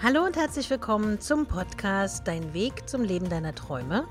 [0.00, 4.06] Hallo und herzlich willkommen zum Podcast Dein Weg zum Leben deiner Träume.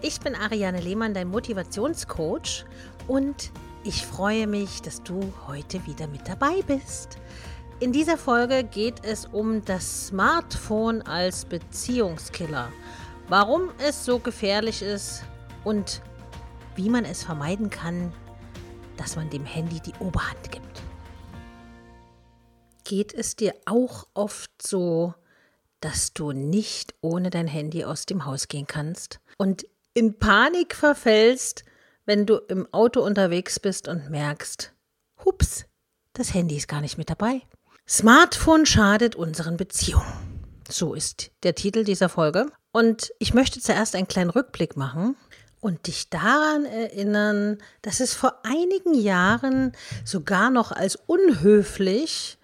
[0.00, 2.64] Ich bin Ariane Lehmann, dein Motivationscoach
[3.08, 3.52] und
[3.84, 7.18] ich freue mich, dass du heute wieder mit dabei bist.
[7.78, 12.72] In dieser Folge geht es um das Smartphone als Beziehungskiller.
[13.28, 15.24] Warum es so gefährlich ist
[15.62, 16.00] und
[16.74, 18.14] wie man es vermeiden kann,
[18.96, 20.67] dass man dem Handy die Oberhand gibt.
[22.88, 25.12] Geht es dir auch oft so,
[25.80, 31.64] dass du nicht ohne dein Handy aus dem Haus gehen kannst und in Panik verfällst,
[32.06, 34.72] wenn du im Auto unterwegs bist und merkst,
[35.22, 35.66] hups,
[36.14, 37.42] das Handy ist gar nicht mit dabei.
[37.86, 40.50] Smartphone schadet unseren Beziehungen.
[40.66, 42.46] So ist der Titel dieser Folge.
[42.72, 45.14] Und ich möchte zuerst einen kleinen Rückblick machen
[45.60, 49.72] und dich daran erinnern, dass es vor einigen Jahren
[50.06, 52.37] sogar noch als unhöflich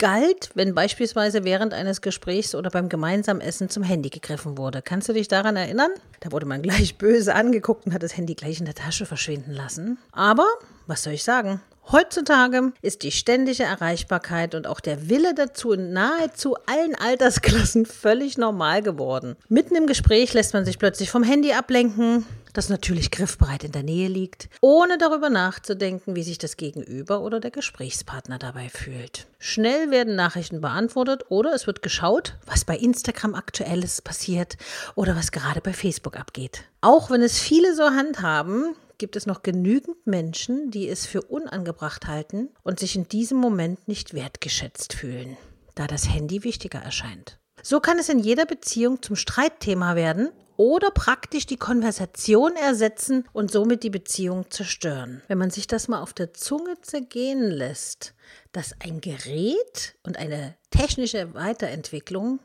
[0.00, 4.82] galt, wenn beispielsweise während eines Gesprächs oder beim gemeinsamen Essen zum Handy gegriffen wurde.
[4.82, 5.90] Kannst du dich daran erinnern?
[6.18, 9.52] Da wurde man gleich böse angeguckt und hat das Handy gleich in der Tasche verschwinden
[9.52, 9.98] lassen.
[10.10, 10.46] Aber,
[10.88, 11.60] was soll ich sagen?
[11.92, 18.38] Heutzutage ist die ständige Erreichbarkeit und auch der Wille dazu in nahezu allen Altersklassen völlig
[18.38, 19.36] normal geworden.
[19.48, 23.82] Mitten im Gespräch lässt man sich plötzlich vom Handy ablenken, das natürlich griffbereit in der
[23.82, 29.26] Nähe liegt, ohne darüber nachzudenken, wie sich das Gegenüber oder der Gesprächspartner dabei fühlt.
[29.38, 34.56] Schnell werden Nachrichten beantwortet oder es wird geschaut, was bei Instagram aktuelles passiert
[34.94, 36.64] oder was gerade bei Facebook abgeht.
[36.80, 42.06] Auch wenn es viele so handhaben, gibt es noch genügend Menschen, die es für unangebracht
[42.06, 45.36] halten und sich in diesem Moment nicht wertgeschätzt fühlen,
[45.74, 47.38] da das Handy wichtiger erscheint.
[47.62, 50.30] So kann es in jeder Beziehung zum Streitthema werden
[50.60, 55.22] oder praktisch die Konversation ersetzen und somit die Beziehung zerstören.
[55.26, 58.12] Wenn man sich das mal auf der Zunge zergehen lässt,
[58.52, 62.40] dass ein Gerät und eine technische Weiterentwicklung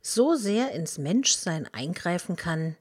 [0.00, 2.76] so sehr ins Menschsein eingreifen kann,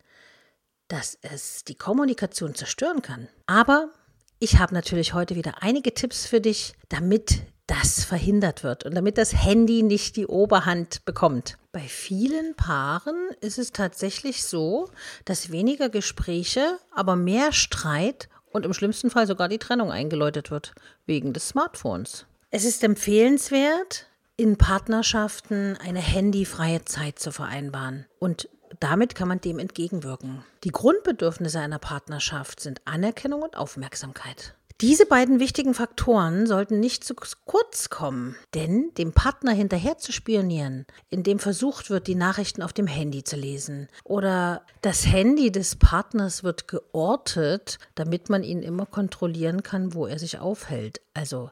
[0.88, 3.27] dass es die Kommunikation zerstören kann.
[3.48, 3.89] Aber
[4.38, 9.17] ich habe natürlich heute wieder einige Tipps für dich, damit das verhindert wird und damit
[9.17, 11.57] das Handy nicht die Oberhand bekommt.
[11.71, 14.89] Bei vielen Paaren ist es tatsächlich so,
[15.25, 20.73] dass weniger Gespräche, aber mehr Streit und im schlimmsten Fall sogar die Trennung eingeläutet wird,
[21.05, 22.25] wegen des Smartphones.
[22.49, 28.07] Es ist empfehlenswert, in Partnerschaften eine handyfreie Zeit zu vereinbaren.
[28.17, 28.49] Und
[28.80, 30.43] damit kann man dem entgegenwirken.
[30.63, 34.55] Die Grundbedürfnisse einer Partnerschaft sind Anerkennung und Aufmerksamkeit.
[34.82, 40.86] Diese beiden wichtigen Faktoren sollten nicht zu kurz kommen, denn dem Partner hinterher zu spionieren,
[41.10, 46.45] indem versucht wird, die Nachrichten auf dem Handy zu lesen, oder das Handy des Partners
[46.45, 51.02] wird geortet, damit man ihn immer kontrollieren kann, wo er sich aufhält.
[51.14, 51.50] Also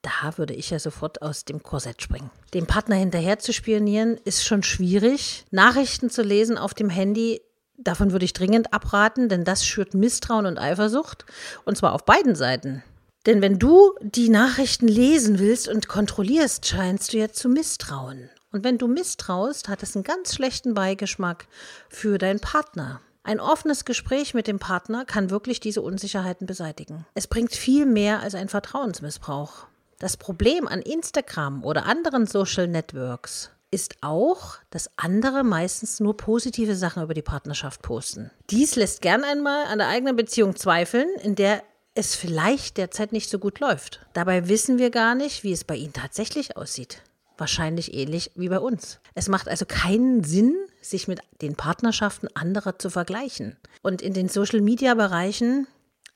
[0.00, 2.30] da würde ich ja sofort aus dem Korsett springen.
[2.54, 5.44] Dem Partner hinterher zu spionieren ist schon schwierig.
[5.50, 7.42] Nachrichten zu lesen auf dem Handy
[7.78, 11.24] Davon würde ich dringend abraten, denn das schürt Misstrauen und Eifersucht,
[11.64, 12.82] und zwar auf beiden Seiten.
[13.26, 18.30] Denn wenn du die Nachrichten lesen willst und kontrollierst, scheinst du ja zu misstrauen.
[18.52, 21.46] Und wenn du misstraust, hat es einen ganz schlechten Beigeschmack
[21.88, 23.00] für deinen Partner.
[23.24, 27.04] Ein offenes Gespräch mit dem Partner kann wirklich diese Unsicherheiten beseitigen.
[27.14, 29.66] Es bringt viel mehr als ein Vertrauensmissbrauch.
[29.98, 36.76] Das Problem an Instagram oder anderen Social Networks ist auch, dass andere meistens nur positive
[36.76, 38.30] Sachen über die Partnerschaft posten.
[38.50, 41.62] Dies lässt gern einmal an der eigenen Beziehung zweifeln, in der
[41.94, 44.06] es vielleicht derzeit nicht so gut läuft.
[44.12, 47.02] Dabei wissen wir gar nicht, wie es bei ihnen tatsächlich aussieht.
[47.38, 49.00] Wahrscheinlich ähnlich wie bei uns.
[49.14, 53.56] Es macht also keinen Sinn, sich mit den Partnerschaften anderer zu vergleichen.
[53.82, 55.66] Und in den Social-Media-Bereichen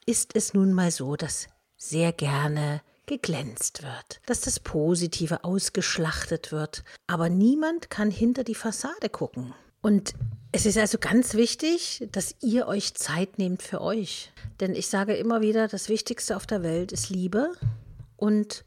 [0.06, 6.84] ist es nun mal so, dass sehr gerne geglänzt wird, dass das Positive ausgeschlachtet wird,
[7.08, 9.52] aber niemand kann hinter die Fassade gucken.
[9.82, 10.14] Und
[10.52, 14.32] es ist also ganz wichtig, dass ihr euch Zeit nehmt für euch.
[14.60, 17.52] Denn ich sage immer wieder, das Wichtigste auf der Welt ist Liebe
[18.16, 18.64] und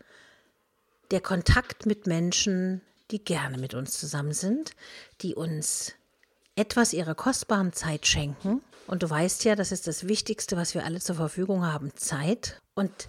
[1.11, 2.81] der Kontakt mit Menschen,
[3.11, 4.71] die gerne mit uns zusammen sind,
[5.21, 5.93] die uns
[6.55, 8.61] etwas ihrer kostbaren Zeit schenken.
[8.87, 12.61] Und du weißt ja, das ist das Wichtigste, was wir alle zur Verfügung haben, Zeit.
[12.73, 13.07] Und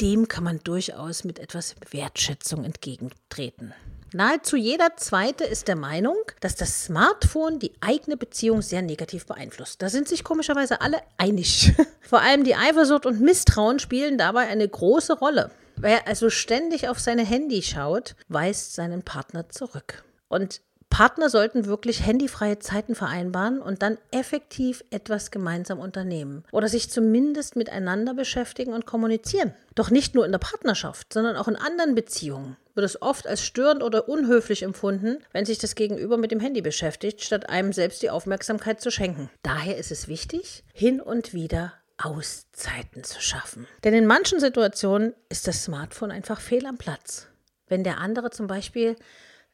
[0.00, 3.74] dem kann man durchaus mit etwas Wertschätzung entgegentreten.
[4.12, 9.82] Nahezu jeder Zweite ist der Meinung, dass das Smartphone die eigene Beziehung sehr negativ beeinflusst.
[9.82, 11.72] Da sind sich komischerweise alle einig.
[12.00, 15.50] Vor allem die Eifersucht und Misstrauen spielen dabei eine große Rolle.
[15.76, 20.04] Wer also ständig auf seine Handy schaut, weist seinen Partner zurück.
[20.28, 20.62] Und
[20.96, 27.54] Partner sollten wirklich handyfreie Zeiten vereinbaren und dann effektiv etwas gemeinsam unternehmen oder sich zumindest
[27.54, 29.52] miteinander beschäftigen und kommunizieren.
[29.74, 33.42] Doch nicht nur in der Partnerschaft, sondern auch in anderen Beziehungen wird es oft als
[33.42, 38.00] störend oder unhöflich empfunden, wenn sich das Gegenüber mit dem Handy beschäftigt, statt einem selbst
[38.00, 39.28] die Aufmerksamkeit zu schenken.
[39.42, 43.66] Daher ist es wichtig, hin und wieder Auszeiten zu schaffen.
[43.84, 47.28] Denn in manchen Situationen ist das Smartphone einfach fehl am Platz.
[47.68, 48.96] Wenn der andere zum Beispiel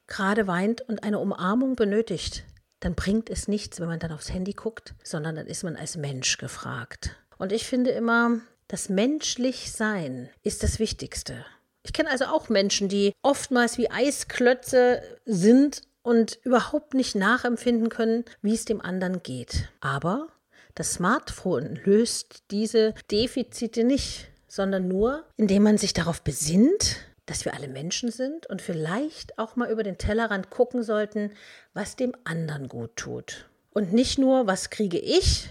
[0.07, 2.43] gerade weint und eine Umarmung benötigt,
[2.79, 5.95] dann bringt es nichts, wenn man dann aufs Handy guckt, sondern dann ist man als
[5.95, 7.15] Mensch gefragt.
[7.37, 11.45] Und ich finde immer, das menschlich Sein ist das Wichtigste.
[11.83, 18.25] Ich kenne also auch Menschen, die oftmals wie Eisklötze sind und überhaupt nicht nachempfinden können,
[18.41, 19.69] wie es dem anderen geht.
[19.79, 20.27] Aber
[20.75, 27.53] das Smartphone löst diese Defizite nicht, sondern nur, indem man sich darauf besinnt, dass wir
[27.53, 31.31] alle Menschen sind und vielleicht auch mal über den Tellerrand gucken sollten,
[31.73, 33.49] was dem anderen gut tut.
[33.71, 35.49] Und nicht nur, was kriege ich,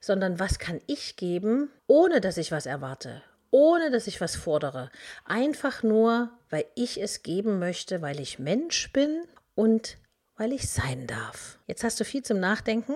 [0.00, 4.90] sondern was kann ich geben, ohne dass ich was erwarte, ohne dass ich was fordere.
[5.24, 9.22] Einfach nur, weil ich es geben möchte, weil ich Mensch bin
[9.54, 9.98] und
[10.36, 11.58] weil ich sein darf.
[11.66, 12.94] Jetzt hast du viel zum Nachdenken.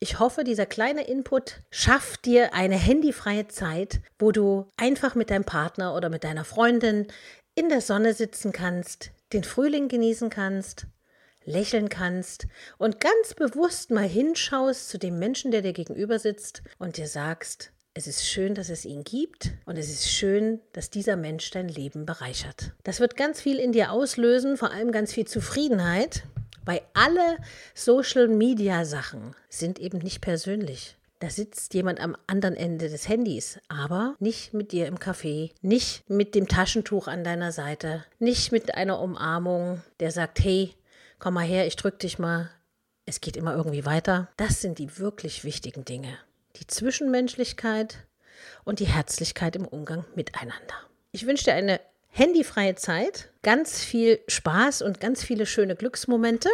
[0.00, 5.44] Ich hoffe, dieser kleine Input schafft dir eine handyfreie Zeit, wo du einfach mit deinem
[5.44, 7.06] Partner oder mit deiner Freundin
[7.54, 10.86] in der Sonne sitzen kannst, den Frühling genießen kannst,
[11.44, 12.46] lächeln kannst
[12.78, 17.70] und ganz bewusst mal hinschaust zu dem Menschen, der dir gegenüber sitzt und dir sagst,
[17.96, 21.68] es ist schön, dass es ihn gibt und es ist schön, dass dieser Mensch dein
[21.68, 22.72] Leben bereichert.
[22.82, 26.24] Das wird ganz viel in dir auslösen, vor allem ganz viel Zufriedenheit,
[26.64, 27.36] weil alle
[27.74, 30.96] Social-Media-Sachen sind eben nicht persönlich.
[31.20, 36.08] Da sitzt jemand am anderen Ende des Handys, aber nicht mit dir im Café, nicht
[36.10, 40.74] mit dem Taschentuch an deiner Seite, nicht mit einer Umarmung, der sagt, hey,
[41.18, 42.50] komm mal her, ich drück dich mal.
[43.06, 44.28] Es geht immer irgendwie weiter.
[44.36, 46.18] Das sind die wirklich wichtigen Dinge.
[46.56, 48.06] Die Zwischenmenschlichkeit
[48.64, 50.74] und die Herzlichkeit im Umgang miteinander.
[51.12, 56.48] Ich wünsche dir eine handyfreie Zeit, ganz viel Spaß und ganz viele schöne Glücksmomente.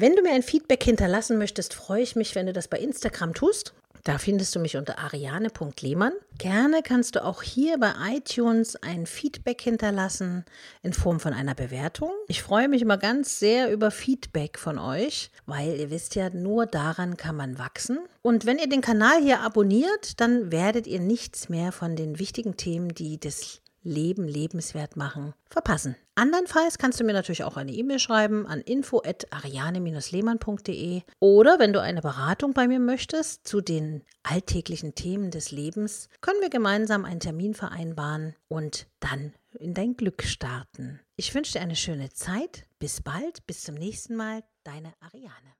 [0.00, 3.34] Wenn du mir ein Feedback hinterlassen möchtest, freue ich mich, wenn du das bei Instagram
[3.34, 3.74] tust.
[4.04, 6.12] Da findest du mich unter ariane.lehmann.
[6.38, 10.44] Gerne kannst du auch hier bei iTunes ein Feedback hinterlassen
[10.84, 12.12] in Form von einer Bewertung.
[12.28, 16.66] Ich freue mich immer ganz sehr über Feedback von euch, weil ihr wisst ja, nur
[16.66, 17.98] daran kann man wachsen.
[18.22, 22.56] Und wenn ihr den Kanal hier abonniert, dann werdet ihr nichts mehr von den wichtigen
[22.56, 25.96] Themen, die das Leben lebenswert machen, verpassen.
[26.18, 32.02] Andernfalls kannst du mir natürlich auch eine E-Mail schreiben an info@ariane-lehmann.de oder wenn du eine
[32.02, 37.54] Beratung bei mir möchtest zu den alltäglichen Themen des Lebens, können wir gemeinsam einen Termin
[37.54, 40.98] vereinbaren und dann in dein Glück starten.
[41.14, 42.66] Ich wünsche dir eine schöne Zeit.
[42.80, 44.42] Bis bald, bis zum nächsten Mal.
[44.64, 45.57] Deine Ariane.